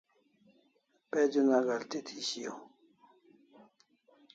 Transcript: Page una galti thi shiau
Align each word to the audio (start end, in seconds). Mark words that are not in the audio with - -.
Page 1.11 1.37
una 1.43 1.59
galti 1.67 1.99
thi 2.07 2.17
shiau 2.27 2.59